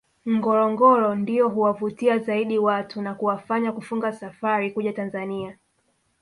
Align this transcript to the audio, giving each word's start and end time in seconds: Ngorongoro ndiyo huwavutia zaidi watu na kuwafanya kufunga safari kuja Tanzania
Ngorongoro 0.29 1.15
ndiyo 1.15 1.49
huwavutia 1.49 2.19
zaidi 2.19 2.59
watu 2.59 3.01
na 3.01 3.15
kuwafanya 3.15 3.71
kufunga 3.71 4.11
safari 4.11 4.71
kuja 4.71 4.93
Tanzania 4.93 5.57